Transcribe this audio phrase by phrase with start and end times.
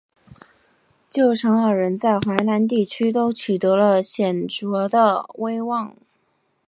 [1.11, 5.95] 舅甥二人在淮南地区都取得了显着的威望。